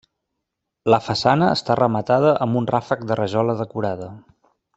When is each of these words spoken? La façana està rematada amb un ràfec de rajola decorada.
La 0.93 0.99
façana 1.07 1.49
està 1.57 1.75
rematada 1.81 2.33
amb 2.47 2.61
un 2.63 2.69
ràfec 2.73 3.05
de 3.13 3.19
rajola 3.21 3.57
decorada. 3.61 4.11